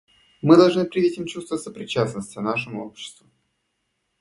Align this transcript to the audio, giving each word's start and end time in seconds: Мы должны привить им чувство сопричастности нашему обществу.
Мы 0.41 0.57
должны 0.57 0.85
привить 0.85 1.19
им 1.19 1.27
чувство 1.27 1.57
сопричастности 1.57 2.39
нашему 2.39 2.83
обществу. 2.87 3.29